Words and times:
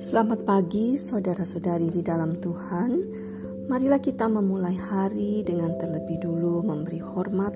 Selamat 0.00 0.40
pagi, 0.48 0.96
saudara-saudari 0.96 1.92
di 1.92 2.00
dalam 2.00 2.40
Tuhan. 2.40 3.04
Marilah 3.68 4.00
kita 4.00 4.24
memulai 4.24 4.72
hari 4.72 5.44
dengan 5.44 5.76
terlebih 5.76 6.16
dulu 6.24 6.64
memberi 6.64 6.96
hormat 6.96 7.52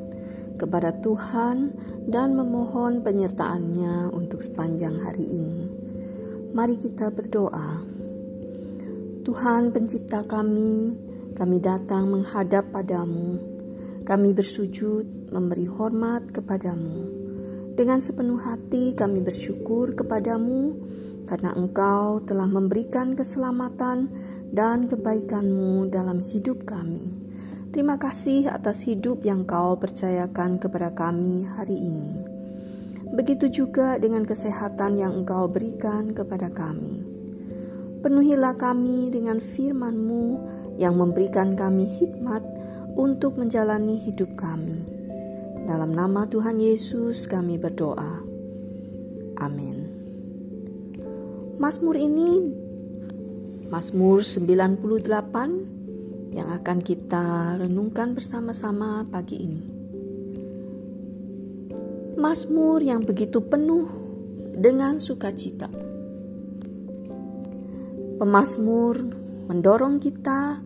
kepada 0.61 0.93
Tuhan 1.01 1.73
dan 2.13 2.37
memohon 2.37 3.01
penyertaan-Nya 3.01 4.13
untuk 4.13 4.45
sepanjang 4.45 5.01
hari 5.01 5.25
ini. 5.33 5.65
Mari 6.53 6.77
kita 6.77 7.09
berdoa. 7.09 7.89
Tuhan 9.25 9.73
pencipta 9.73 10.29
kami, 10.29 10.93
kami 11.33 11.57
datang 11.57 12.13
menghadap 12.13 12.69
padamu. 12.69 13.41
Kami 14.05 14.37
bersujud 14.37 15.08
memberi 15.31 15.69
hormat 15.69 16.29
kepadamu. 16.33 17.09
Dengan 17.79 18.03
sepenuh 18.03 18.43
hati 18.43 18.99
kami 18.99 19.23
bersyukur 19.23 19.95
kepadamu 19.95 20.75
karena 21.29 21.55
Engkau 21.55 22.25
telah 22.27 22.51
memberikan 22.51 23.15
keselamatan 23.15 24.11
dan 24.51 24.89
kebaikan-Mu 24.89 25.93
dalam 25.93 26.25
hidup 26.25 26.65
kami. 26.65 27.13
Terima 27.69 28.01
kasih 28.01 28.49
atas 28.49 28.83
hidup 28.89 29.23
yang 29.23 29.45
Kau 29.45 29.77
percayakan 29.77 30.57
kepada 30.57 30.91
kami 30.91 31.45
hari 31.45 31.77
ini. 31.77 32.11
Begitu 33.13 33.53
juga 33.53 34.01
dengan 34.01 34.25
kesehatan 34.25 34.97
yang 34.97 35.23
Engkau 35.23 35.47
berikan 35.53 36.17
kepada 36.17 36.49
kami. 36.49 37.05
Penuhilah 38.01 38.57
kami 38.57 39.13
dengan 39.13 39.37
firman-Mu 39.37 40.25
yang 40.81 40.97
memberikan 40.97 41.53
kami 41.55 41.87
hikmat 41.99 42.41
untuk 42.97 43.37
menjalani 43.37 44.01
hidup 44.01 44.33
kami. 44.35 44.98
Dalam 45.69 45.93
nama 45.93 46.25
Tuhan 46.25 46.57
Yesus 46.57 47.29
kami 47.29 47.61
berdoa. 47.61 48.25
Amin. 49.37 49.77
Mazmur 51.61 51.93
ini 51.93 52.41
Mazmur 53.69 54.25
98 54.25 56.33
yang 56.33 56.49
akan 56.57 56.79
kita 56.81 57.61
renungkan 57.61 58.17
bersama-sama 58.17 59.05
pagi 59.13 59.45
ini. 59.45 59.61
Mazmur 62.17 62.81
yang 62.81 63.05
begitu 63.05 63.45
penuh 63.45 63.93
dengan 64.57 65.05
sukacita. 65.05 65.69
Pemazmur 68.17 69.05
mendorong 69.53 70.01
kita 70.01 70.65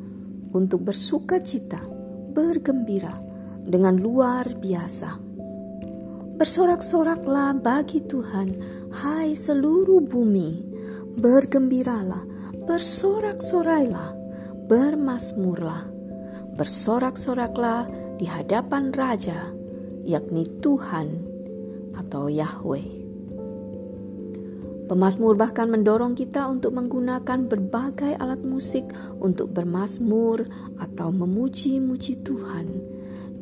untuk 0.55 0.87
bersukacita, 0.87 1.83
bergembira 2.31 3.32
dengan 3.63 3.99
luar 3.99 4.47
biasa. 4.59 5.19
Bersorak-soraklah 6.37 7.63
bagi 7.63 8.03
Tuhan, 8.03 8.49
hai 8.91 9.39
seluruh 9.39 10.03
bumi 10.03 10.73
bergembiralah, 11.17 12.25
bersorak-sorailah, 12.67 14.11
bermasmurlah, 14.67 15.87
bersorak-soraklah 16.57 17.87
di 18.19 18.27
hadapan 18.27 18.91
Raja, 18.91 19.55
yakni 20.03 20.49
Tuhan 20.59 21.09
atau 21.95 22.27
Yahweh. 22.27 23.03
Pemasmur 24.91 25.39
bahkan 25.41 25.73
mendorong 25.73 26.13
kita 26.13 26.45
untuk 26.53 26.77
menggunakan 26.77 27.49
berbagai 27.49 28.13
alat 28.19 28.45
musik 28.45 28.85
untuk 29.23 29.55
bermasmur 29.55 30.45
atau 30.77 31.09
memuji-muji 31.09 32.21
Tuhan 32.21 32.92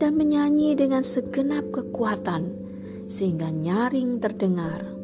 dan 0.01 0.17
menyanyi 0.17 0.73
dengan 0.73 1.05
segenap 1.05 1.69
kekuatan 1.69 2.57
sehingga 3.05 3.53
nyaring 3.53 4.17
terdengar 4.19 5.01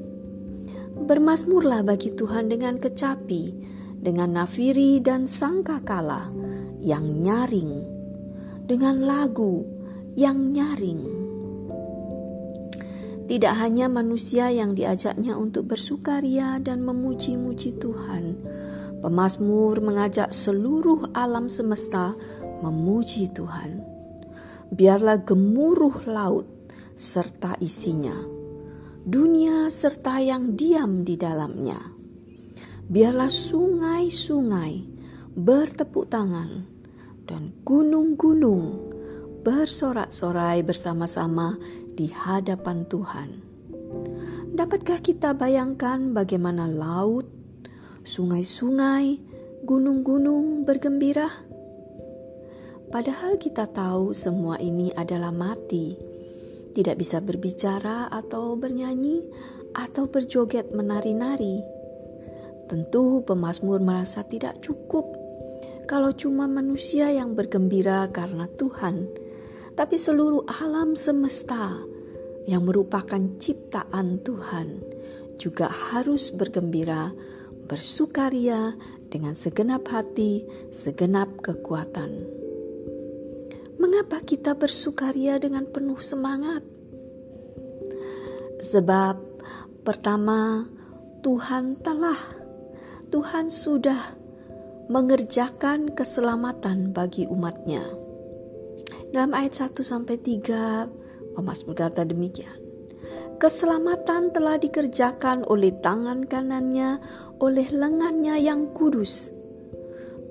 Bermasmurlah 0.96 1.84
bagi 1.84 2.16
Tuhan 2.16 2.48
dengan 2.48 2.80
kecapi, 2.80 3.52
dengan 4.00 4.40
nafiri 4.40 4.96
dan 5.04 5.28
sangkakala 5.28 6.32
yang 6.80 7.20
nyaring, 7.20 7.84
dengan 8.64 9.04
lagu 9.04 9.60
yang 10.16 10.50
nyaring. 10.56 11.04
Tidak 13.28 13.54
hanya 13.60 13.92
manusia 13.92 14.48
yang 14.48 14.72
diajaknya 14.72 15.36
untuk 15.36 15.68
bersukaria 15.68 16.56
dan 16.64 16.80
memuji-muji 16.80 17.76
Tuhan, 17.76 18.40
pemazmur 19.04 19.76
mengajak 19.84 20.32
seluruh 20.32 21.12
alam 21.12 21.52
semesta 21.52 22.16
memuji 22.64 23.28
Tuhan. 23.36 23.95
Biarlah 24.72 25.22
gemuruh 25.22 26.06
laut 26.08 26.46
serta 26.96 27.54
isinya 27.60 28.36
dunia 29.06 29.70
serta 29.70 30.18
yang 30.18 30.58
diam 30.58 31.06
di 31.06 31.14
dalamnya. 31.14 31.78
Biarlah 32.90 33.30
sungai-sungai 33.30 34.82
bertepuk 35.30 36.10
tangan 36.10 36.66
dan 37.22 37.54
gunung-gunung 37.62 38.90
bersorak-sorai 39.46 40.66
bersama-sama 40.66 41.54
di 41.94 42.10
hadapan 42.10 42.82
Tuhan. 42.90 43.30
Dapatkah 44.58 44.98
kita 44.98 45.38
bayangkan 45.38 46.10
bagaimana 46.10 46.66
laut, 46.66 47.30
sungai-sungai, 48.02 49.22
gunung-gunung 49.62 50.66
bergembira? 50.66 51.45
Padahal 52.96 53.36
kita 53.36 53.68
tahu 53.68 54.16
semua 54.16 54.56
ini 54.56 54.88
adalah 54.96 55.28
mati 55.28 55.92
tidak 56.72 56.96
bisa 56.96 57.20
berbicara 57.20 58.08
atau 58.08 58.56
bernyanyi 58.56 59.20
atau 59.76 60.08
berjoget 60.08 60.72
menari-nari. 60.72 61.60
Tentu 62.64 63.20
pemazmur 63.20 63.84
merasa 63.84 64.24
tidak 64.24 64.64
cukup 64.64 65.12
kalau 65.84 66.16
cuma 66.16 66.48
manusia 66.48 67.12
yang 67.12 67.36
bergembira 67.36 68.08
karena 68.08 68.48
Tuhan, 68.56 69.12
tapi 69.76 70.00
seluruh 70.00 70.48
alam 70.56 70.96
semesta 70.96 71.76
yang 72.48 72.64
merupakan 72.64 73.20
ciptaan 73.36 74.24
Tuhan 74.24 74.80
juga 75.36 75.68
harus 75.68 76.32
bergembira, 76.32 77.12
bersukaria 77.68 78.72
dengan 79.12 79.36
segenap 79.36 79.84
hati, 79.84 80.48
segenap 80.72 81.44
kekuatan. 81.44 82.45
Mengapa 83.96 84.28
kita 84.28 84.52
bersukaria 84.52 85.40
dengan 85.40 85.64
penuh 85.64 85.96
semangat? 86.04 86.60
Sebab 88.60 89.16
pertama, 89.88 90.68
Tuhan 91.24 91.80
telah, 91.80 92.20
Tuhan 93.08 93.48
sudah 93.48 93.96
mengerjakan 94.92 95.96
keselamatan 95.96 96.92
bagi 96.92 97.24
umatnya. 97.24 97.88
Dalam 99.16 99.32
ayat 99.32 99.64
1 99.64 99.80
sampai 99.80 100.20
3, 100.20 101.32
Pemasmur 101.32 101.72
kata 101.72 102.04
demikian. 102.04 102.60
Keselamatan 103.40 104.28
telah 104.28 104.60
dikerjakan 104.60 105.40
oleh 105.48 105.72
tangan 105.80 106.28
kanannya, 106.28 107.00
oleh 107.40 107.64
lengannya 107.72 108.44
yang 108.44 108.76
kudus. 108.76 109.32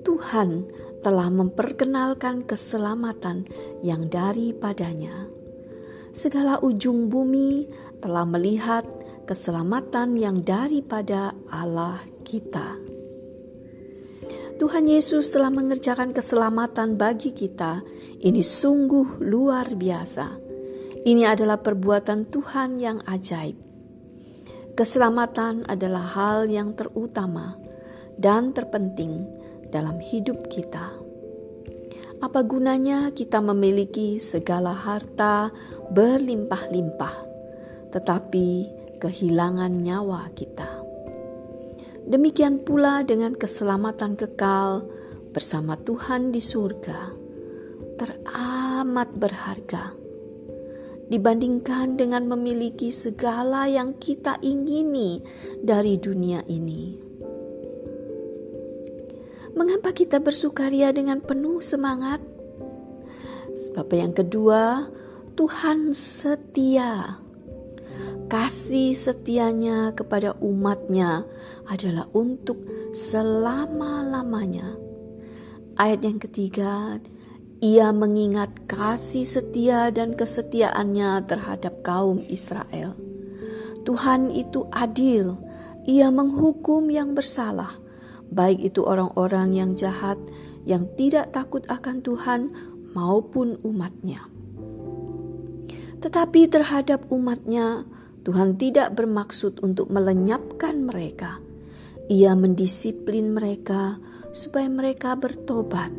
Tuhan 0.06 0.70
telah 1.06 1.30
memperkenalkan 1.30 2.42
keselamatan 2.42 3.46
yang 3.86 4.10
daripadanya. 4.10 5.30
Segala 6.10 6.58
ujung 6.58 7.06
bumi 7.06 7.70
telah 8.02 8.26
melihat 8.26 8.82
keselamatan 9.22 10.18
yang 10.18 10.42
daripada 10.42 11.30
Allah 11.46 12.02
kita. 12.26 12.74
Tuhan 14.58 14.90
Yesus 14.90 15.30
telah 15.30 15.54
mengerjakan 15.54 16.10
keselamatan 16.10 16.98
bagi 16.98 17.30
kita. 17.30 17.86
Ini 18.18 18.42
sungguh 18.42 19.22
luar 19.22 19.78
biasa. 19.78 20.26
Ini 21.06 21.22
adalah 21.22 21.62
perbuatan 21.62 22.26
Tuhan 22.34 22.82
yang 22.82 22.98
ajaib. 23.06 23.54
Keselamatan 24.74 25.70
adalah 25.70 26.02
hal 26.02 26.50
yang 26.50 26.74
terutama 26.74 27.54
dan 28.18 28.50
terpenting 28.50 29.22
dalam 29.68 30.00
hidup 30.00 30.48
kita. 30.48 30.95
Apa 32.16 32.40
gunanya 32.40 33.12
kita 33.12 33.44
memiliki 33.44 34.16
segala 34.16 34.72
harta 34.72 35.52
berlimpah-limpah, 35.92 37.16
tetapi 37.92 38.48
kehilangan 38.96 39.84
nyawa 39.84 40.32
kita? 40.32 40.68
Demikian 42.08 42.64
pula 42.64 43.04
dengan 43.04 43.36
keselamatan 43.36 44.16
kekal 44.16 44.88
bersama 45.36 45.76
Tuhan 45.76 46.32
di 46.32 46.40
surga, 46.40 47.12
teramat 48.00 49.12
berharga 49.12 50.06
dibandingkan 51.06 51.94
dengan 51.94 52.26
memiliki 52.26 52.90
segala 52.90 53.70
yang 53.70 53.94
kita 54.00 54.42
ingini 54.42 55.22
dari 55.62 56.00
dunia 56.00 56.42
ini. 56.50 57.05
Mengapa 59.56 59.88
kita 59.96 60.20
bersukaria 60.20 60.92
dengan 60.92 61.24
penuh 61.24 61.64
semangat? 61.64 62.20
Sebab 63.56 63.88
yang 63.96 64.12
kedua, 64.12 64.84
Tuhan 65.32 65.96
setia. 65.96 67.24
kasih 68.26 68.92
setianya 68.92 69.94
kepada 69.94 70.34
umatnya 70.42 71.24
adalah 71.70 72.10
untuk 72.12 72.58
selama-lamanya. 72.92 74.76
Ayat 75.78 76.04
yang 76.04 76.18
ketiga, 76.18 76.98
ia 77.62 77.94
mengingat 77.94 78.66
kasih 78.68 79.24
setia 79.24 79.88
dan 79.88 80.18
kesetiaannya 80.18 81.24
terhadap 81.30 81.80
kaum 81.86 82.20
Israel. 82.28 82.92
Tuhan 83.86 84.34
itu 84.34 84.66
adil, 84.74 85.38
ia 85.86 86.10
menghukum 86.10 86.90
yang 86.90 87.14
bersalah, 87.14 87.78
baik 88.30 88.62
itu 88.62 88.82
orang-orang 88.82 89.54
yang 89.54 89.70
jahat, 89.74 90.18
yang 90.66 90.86
tidak 90.98 91.30
takut 91.34 91.62
akan 91.70 92.02
Tuhan, 92.02 92.40
maupun 92.96 93.60
umatnya. 93.60 94.24
Tetapi 96.00 96.48
terhadap 96.48 97.08
umatnya, 97.12 97.84
Tuhan 98.24 98.56
tidak 98.56 98.96
bermaksud 98.96 99.60
untuk 99.60 99.92
melenyapkan 99.92 100.82
mereka. 100.82 101.38
Ia 102.08 102.32
mendisiplin 102.38 103.30
mereka 103.36 104.00
supaya 104.32 104.66
mereka 104.66 105.14
bertobat. 105.14 105.92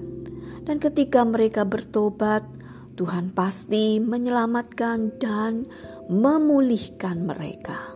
Dan 0.68 0.84
ketika 0.84 1.24
mereka 1.24 1.64
bertobat, 1.64 2.44
Tuhan 2.98 3.32
pasti 3.32 4.02
menyelamatkan 4.02 5.22
dan 5.22 5.70
memulihkan 6.10 7.24
mereka. 7.24 7.96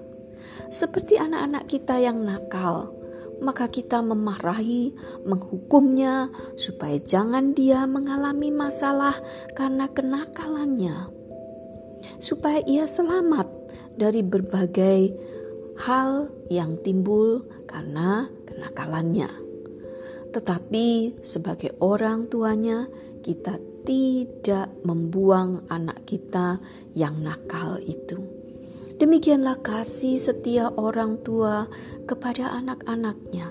Seperti 0.72 1.20
anak-anak 1.20 1.68
kita 1.68 2.00
yang 2.00 2.24
nakal, 2.24 2.96
maka 3.42 3.68
kita 3.68 4.06
memarahi, 4.06 4.94
menghukumnya 5.26 6.30
supaya 6.56 7.02
jangan 7.02 7.58
dia 7.58 7.90
mengalami 7.90 8.54
masalah 8.54 9.18
karena 9.58 9.90
kenakalannya. 9.90 11.10
Supaya 12.22 12.62
ia 12.66 12.86
selamat 12.86 13.50
dari 13.98 14.22
berbagai 14.22 15.00
hal 15.82 16.30
yang 16.54 16.78
timbul 16.80 17.46
karena 17.66 18.30
kenakalannya. 18.46 19.30
Tetapi 20.32 21.20
sebagai 21.26 21.76
orang 21.84 22.32
tuanya, 22.32 22.88
kita 23.22 23.60
tidak 23.82 24.70
membuang 24.86 25.66
anak 25.68 26.06
kita 26.06 26.62
yang 26.94 27.20
nakal 27.22 27.82
itu. 27.82 28.41
Demikianlah 29.02 29.66
kasih 29.66 30.22
setia 30.22 30.70
orang 30.78 31.26
tua 31.26 31.66
kepada 32.06 32.54
anak-anaknya. 32.54 33.50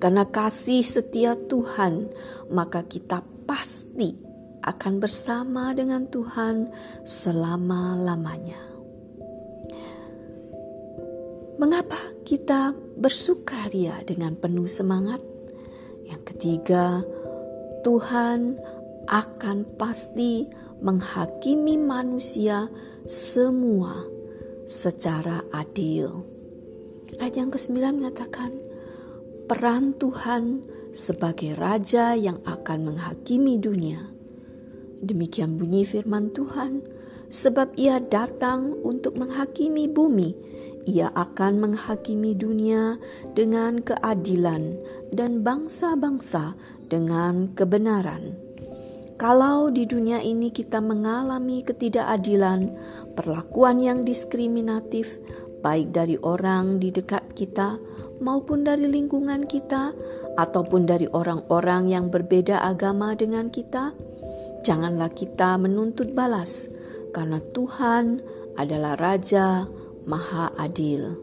Karena 0.00 0.24
kasih 0.24 0.80
setia 0.80 1.36
Tuhan, 1.36 2.08
maka 2.48 2.80
kita 2.88 3.20
pasti 3.44 4.16
akan 4.64 5.04
bersama 5.04 5.76
dengan 5.76 6.08
Tuhan 6.08 6.72
selama-lamanya. 7.04 8.56
Mengapa 11.60 12.00
kita 12.24 12.72
bersukaria 12.96 14.00
dengan 14.08 14.32
penuh 14.32 14.64
semangat? 14.64 15.20
Yang 16.08 16.22
ketiga, 16.32 17.04
Tuhan 17.84 18.56
akan 19.12 19.76
pasti 19.76 20.48
menghakimi 20.80 21.76
manusia 21.76 22.72
semua 23.04 24.13
secara 24.64 25.44
adil. 25.54 26.24
Ayat 27.20 27.34
yang 27.38 27.50
ke-9 27.54 27.78
mengatakan, 27.94 28.52
peran 29.46 29.94
Tuhan 29.96 30.64
sebagai 30.90 31.54
raja 31.54 32.16
yang 32.16 32.42
akan 32.42 32.92
menghakimi 32.92 33.60
dunia. 33.60 34.10
Demikian 35.04 35.60
bunyi 35.60 35.84
firman 35.84 36.32
Tuhan, 36.32 36.82
sebab 37.28 37.76
ia 37.76 38.00
datang 38.00 38.76
untuk 38.82 39.20
menghakimi 39.20 39.86
bumi 39.86 40.54
ia 40.84 41.08
akan 41.16 41.64
menghakimi 41.64 42.36
dunia 42.36 43.00
dengan 43.32 43.80
keadilan 43.80 44.76
dan 45.16 45.40
bangsa-bangsa 45.40 46.52
dengan 46.92 47.56
kebenaran. 47.56 48.43
Kalau 49.14 49.70
di 49.70 49.86
dunia 49.86 50.18
ini 50.18 50.50
kita 50.50 50.82
mengalami 50.82 51.62
ketidakadilan, 51.62 52.66
perlakuan 53.14 53.78
yang 53.78 54.02
diskriminatif, 54.02 55.22
baik 55.62 55.94
dari 55.94 56.18
orang 56.18 56.82
di 56.82 56.90
dekat 56.90 57.22
kita 57.38 57.78
maupun 58.18 58.66
dari 58.66 58.90
lingkungan 58.90 59.46
kita, 59.46 59.94
ataupun 60.34 60.90
dari 60.90 61.06
orang-orang 61.14 61.94
yang 61.94 62.10
berbeda 62.10 62.58
agama 62.66 63.14
dengan 63.14 63.54
kita, 63.54 63.94
janganlah 64.66 65.14
kita 65.14 65.62
menuntut 65.62 66.10
balas, 66.10 66.66
karena 67.14 67.38
Tuhan 67.54 68.18
adalah 68.58 68.98
Raja, 68.98 69.62
Maha 70.10 70.50
Adil. 70.58 71.14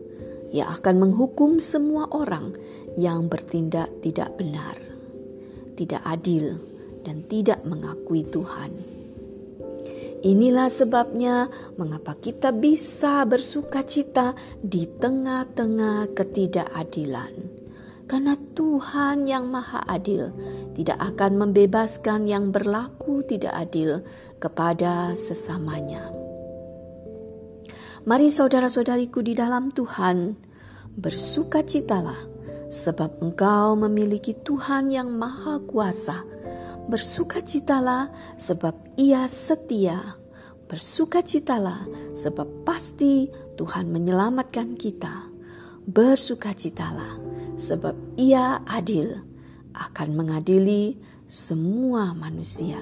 Ia 0.56 0.80
akan 0.80 0.96
menghukum 0.96 1.60
semua 1.60 2.08
orang 2.16 2.56
yang 2.96 3.28
bertindak 3.28 3.92
tidak 4.00 4.32
benar, 4.40 4.80
tidak 5.76 6.00
adil, 6.08 6.71
dan 7.02 7.26
tidak 7.26 7.62
mengakui 7.68 8.26
Tuhan. 8.26 8.72
Inilah 10.22 10.70
sebabnya 10.70 11.50
mengapa 11.82 12.14
kita 12.14 12.54
bisa 12.54 13.26
bersuka 13.26 13.82
cita 13.82 14.38
di 14.62 14.86
tengah-tengah 14.86 16.14
ketidakadilan. 16.14 17.34
Karena 18.06 18.36
Tuhan 18.54 19.26
yang 19.26 19.50
Maha 19.50 19.82
Adil 19.88 20.30
tidak 20.78 21.00
akan 21.00 21.42
membebaskan 21.42 22.30
yang 22.30 22.54
berlaku 22.54 23.24
tidak 23.26 23.56
adil 23.56 24.04
kepada 24.38 25.16
sesamanya. 25.18 26.12
Mari 28.02 28.34
saudara-saudariku 28.34 29.22
di 29.22 29.38
dalam 29.38 29.70
Tuhan, 29.72 30.34
bersukacitalah 30.98 32.18
sebab 32.72 33.22
engkau 33.22 33.78
memiliki 33.78 34.34
Tuhan 34.34 34.90
yang 34.90 35.12
maha 35.12 35.62
kuasa. 35.64 36.24
Bersukacitalah 36.88 38.10
sebab 38.40 38.74
ia 38.98 39.28
setia. 39.30 40.18
Bersukacitalah 40.66 41.86
sebab 42.16 42.64
pasti 42.64 43.28
Tuhan 43.60 43.92
menyelamatkan 43.92 44.80
kita. 44.80 45.28
Bersukacitalah 45.86 47.20
sebab 47.60 47.94
ia 48.16 48.64
adil 48.66 49.20
akan 49.76 50.10
mengadili 50.16 50.96
semua 51.28 52.16
manusia. 52.16 52.80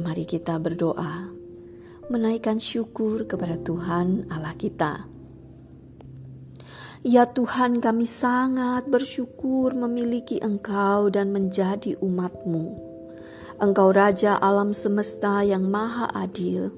Mari 0.00 0.24
kita 0.24 0.56
berdoa 0.56 1.32
menaikkan 2.08 2.60
syukur 2.60 3.24
kepada 3.24 3.56
Tuhan 3.60 4.28
Allah 4.28 4.56
kita. 4.56 5.04
Ya 7.02 7.26
Tuhan 7.26 7.82
kami 7.82 8.06
sangat 8.06 8.86
bersyukur 8.86 9.74
memiliki 9.74 10.38
Engkau 10.38 11.10
dan 11.10 11.34
menjadi 11.34 11.98
umatmu. 11.98 12.78
Engkau 13.58 13.90
Raja 13.90 14.38
alam 14.38 14.70
semesta 14.70 15.42
yang 15.42 15.66
maha 15.66 16.06
adil. 16.14 16.70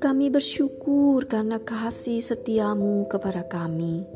Kami 0.00 0.32
bersyukur 0.32 1.28
karena 1.28 1.60
kasih 1.60 2.24
setiamu 2.24 3.04
kepada 3.04 3.44
kami. 3.44 4.08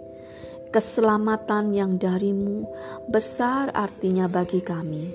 Keselamatan 0.73 1.77
yang 1.77 2.01
darimu 2.01 2.65
besar 3.13 3.69
artinya 3.77 4.33
bagi 4.33 4.65
kami. 4.65 5.13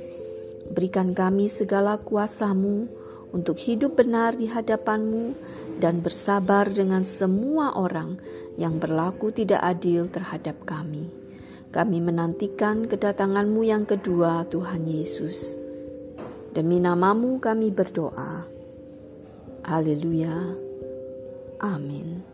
Berikan 0.70 1.18
kami 1.18 1.50
segala 1.50 1.98
kuasamu 1.98 2.86
untuk 3.34 3.58
hidup 3.58 3.98
benar 3.98 4.38
di 4.38 4.46
hadapanmu 4.46 5.34
dan 5.78 6.02
bersabar 6.02 6.70
dengan 6.70 7.06
semua 7.06 7.78
orang 7.78 8.18
yang 8.58 8.78
berlaku 8.78 9.34
tidak 9.34 9.62
adil 9.62 10.10
terhadap 10.10 10.58
kami. 10.66 11.10
Kami 11.74 11.98
menantikan 12.06 12.86
kedatanganmu 12.86 13.66
yang 13.66 13.90
kedua 13.90 14.46
Tuhan 14.46 14.86
Yesus. 14.86 15.58
Demi 16.54 16.78
namamu 16.78 17.42
kami 17.42 17.74
berdoa. 17.74 18.46
Haleluya. 19.66 20.54
Amin. 21.64 22.33